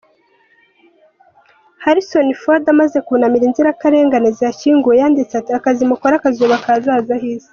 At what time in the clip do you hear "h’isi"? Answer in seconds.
7.21-7.49